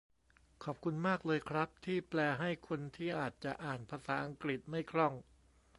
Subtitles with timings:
[0.63, 5.13] ขอบคุณมากเลยครับที่แปลให้คนที่อาจจะอ่านภาษาอังกฤษไม่คล่อง